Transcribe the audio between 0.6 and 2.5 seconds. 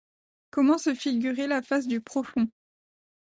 se figurer la face du profond